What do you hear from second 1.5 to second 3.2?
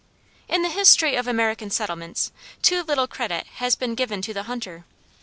settlements too little